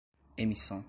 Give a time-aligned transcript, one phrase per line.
[0.37, 0.79] emissão